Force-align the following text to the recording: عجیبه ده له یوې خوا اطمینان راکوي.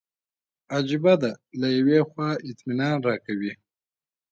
عجیبه 0.75 1.13
ده 1.21 1.31
له 1.59 1.67
یوې 1.77 1.99
خوا 2.09 2.29
اطمینان 2.49 2.97
راکوي. 3.07 3.53